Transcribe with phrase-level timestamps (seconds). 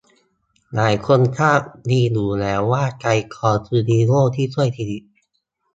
[0.75, 5.01] หลายคนทราบดีอยู่แล้วว่าไกรทองคือฮีโร่ที่ช่วยชีวิต